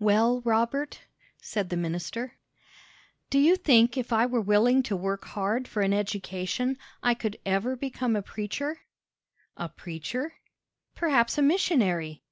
[0.00, 1.02] "Well, Robert?"
[1.40, 2.34] said the minister.
[3.30, 7.38] "Do you think if I were willing to work hard for an education, I could
[7.46, 8.80] ever become a preacher?"
[9.56, 10.34] "A preacher?"
[10.96, 12.24] "Perhaps a missionary."